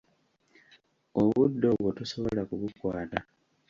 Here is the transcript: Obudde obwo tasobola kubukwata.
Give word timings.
Obudde 1.19 1.65
obwo 1.73 1.89
tasobola 1.97 2.41
kubukwata. 2.49 3.19